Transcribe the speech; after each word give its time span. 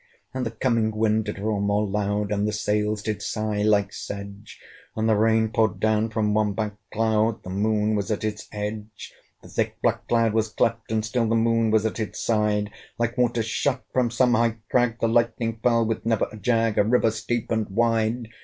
And 0.33 0.47
the 0.47 0.49
coming 0.49 0.89
wind 0.89 1.25
did 1.25 1.37
roar 1.37 1.61
more 1.61 1.85
loud, 1.85 2.31
And 2.31 2.47
the 2.47 2.51
sails 2.53 3.03
did 3.03 3.21
sigh 3.21 3.61
like 3.61 3.93
sedge; 3.93 4.59
And 4.95 5.07
the 5.07 5.15
rain 5.15 5.49
poured 5.49 5.79
down 5.79 6.09
from 6.09 6.33
one 6.33 6.53
black 6.53 6.73
cloud; 6.91 7.43
The 7.43 7.51
Moon 7.51 7.93
was 7.95 8.09
at 8.09 8.23
its 8.23 8.47
edge. 8.51 9.13
The 9.43 9.47
thick 9.47 9.79
black 9.83 10.07
cloud 10.07 10.33
was 10.33 10.49
cleft, 10.49 10.91
and 10.91 11.05
still 11.05 11.27
The 11.27 11.35
Moon 11.35 11.69
was 11.69 11.85
at 11.85 11.99
its 11.99 12.19
side: 12.19 12.71
Like 12.97 13.15
waters 13.15 13.45
shot 13.45 13.83
from 13.93 14.09
some 14.09 14.33
high 14.33 14.57
crag, 14.71 14.99
The 14.99 15.07
lightning 15.07 15.59
fell 15.61 15.85
with 15.85 16.03
never 16.03 16.27
a 16.31 16.37
jag, 16.37 16.79
A 16.79 16.83
river 16.83 17.11
steep 17.11 17.51
and 17.51 17.69
wide. 17.69 18.27